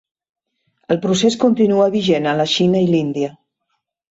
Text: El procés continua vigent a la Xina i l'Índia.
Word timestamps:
El 0.95 0.99
procés 1.03 1.37
continua 1.45 1.91
vigent 1.99 2.27
a 2.33 2.33
la 2.41 2.49
Xina 2.55 2.85
i 2.87 2.91
l'Índia. 2.95 3.31